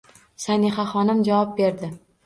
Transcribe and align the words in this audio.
Sanixaxonim 0.45 1.23
javob 1.31 1.57
berdi: 1.63 1.97